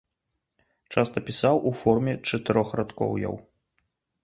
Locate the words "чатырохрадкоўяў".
2.27-3.35